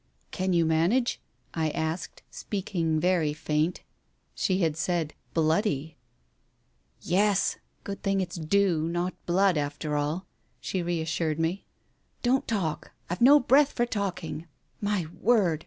"Can 0.31 0.51
you 0.51 0.65
manage?" 0.65 1.21
I 1.53 1.69
asked, 1.69 2.23
speaking 2.31 2.99
very 2.99 3.33
faint. 3.33 3.81
She 4.33 4.61
had 4.61 4.75
said 4.75 5.13
"bloody"!" 5.35 5.95
Yes. 7.19 7.57
Good 7.83 8.01
thing 8.01 8.19
it's 8.19 8.37
dew, 8.37 8.87
not 8.87 9.13
blood, 9.27 9.59
after 9.59 9.95
all!" 9.95 10.25
she 10.59 10.81
reassured 10.81 11.37
me. 11.37 11.65
"Don't 12.23 12.47
talk. 12.47 12.93
I've 13.11 13.21
no 13.21 13.39
breath 13.39 13.73
for 13.73 13.85
talking. 13.85 14.47
My 14.81 15.05
word 15.21 15.59